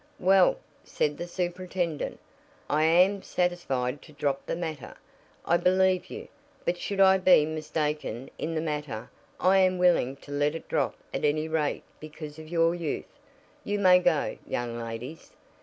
[0.19, 2.19] "Well," said the superintendent,
[2.67, 4.95] "I am satisfied to drop the matter.
[5.45, 6.27] I believe you,
[6.65, 10.95] but should I be mistaken in the matter I am willing to let it drop
[11.13, 13.19] at any rate because of your youth.
[13.63, 15.33] You may go, young ladies."